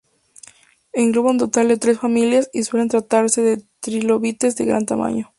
[0.93, 5.29] Engloba un total de tres familias, y suelen tratarse de trilobites de gran tamaño.